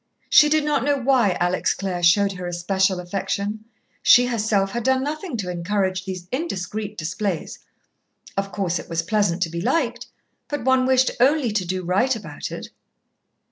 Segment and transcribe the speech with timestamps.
[0.31, 3.65] She did not know why Alex Clare showed her especial affection
[4.01, 7.59] she herself had done nothing to encourage these indiscreet displays.
[8.35, 10.07] Of course, it was pleasant to be liked,
[10.47, 12.69] but one wished only to do right about it.